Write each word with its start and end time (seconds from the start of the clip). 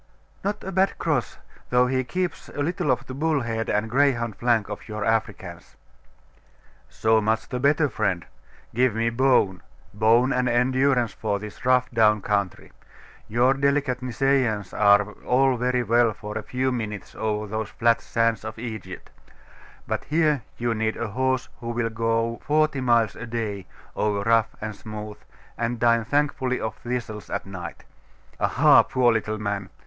'Not 0.43 0.63
a 0.63 0.71
bad 0.71 0.97
cross; 0.97 1.37
though 1.69 1.85
he 1.85 2.03
keeps 2.03 2.49
a 2.49 2.63
little 2.63 2.89
of 2.89 3.05
the 3.05 3.13
bull 3.13 3.41
head 3.41 3.69
and 3.69 3.87
greyhound 3.87 4.35
flank 4.35 4.67
of 4.67 4.87
your 4.89 5.05
Africans.' 5.05 5.75
'So 6.89 7.21
much 7.21 7.47
the 7.47 7.59
better, 7.59 7.87
friend. 7.87 8.25
Give 8.73 8.95
me 8.95 9.11
bone 9.11 9.61
bone 9.93 10.33
and 10.33 10.49
endurance 10.49 11.13
for 11.13 11.37
this 11.37 11.63
rough 11.65 11.91
down 11.91 12.23
country. 12.23 12.71
Your 13.27 13.53
delicate 13.53 14.01
Nisaeans 14.01 14.73
are 14.73 15.11
all 15.23 15.55
very 15.55 15.83
well 15.83 16.13
for 16.13 16.35
a 16.35 16.41
few 16.41 16.71
minutes 16.71 17.13
over 17.13 17.45
those 17.45 17.69
flat 17.69 18.01
sands 18.01 18.43
of 18.43 18.57
Egypt: 18.57 19.11
but 19.85 20.05
here 20.05 20.41
you 20.57 20.73
need 20.73 20.97
a 20.97 21.09
horse 21.09 21.47
who 21.59 21.69
will 21.69 21.91
go 21.91 22.41
forty 22.43 22.81
miles 22.81 23.15
a 23.15 23.27
day 23.27 23.67
over 23.95 24.21
rough 24.23 24.55
and 24.61 24.75
smooth, 24.75 25.17
and 25.59 25.79
dine 25.79 26.05
thankfully 26.05 26.59
off 26.59 26.79
thistles 26.79 27.29
at 27.29 27.45
night. 27.45 27.83
Aha, 28.39 28.81
poor 28.81 29.13
little 29.13 29.37
man! 29.37 29.69